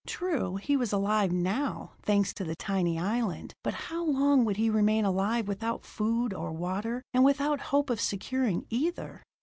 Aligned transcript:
True, 0.07 0.55
he 0.55 0.75
was 0.75 0.91
alive 0.91 1.31
now, 1.31 1.91
thanks 2.01 2.33
to 2.33 2.43
the 2.43 2.55
tiny 2.55 2.97
island, 2.97 3.53
but 3.61 3.75
how 3.75 4.03
long 4.03 4.43
would 4.45 4.57
he 4.57 4.67
remain 4.67 5.05
alive 5.05 5.47
without 5.47 5.85
food 5.85 6.33
or 6.33 6.51
water, 6.51 7.03
and 7.13 7.23
without 7.23 7.59
hope 7.69 7.91
of 7.91 8.01
securing 8.01 8.65
either? 8.71 9.21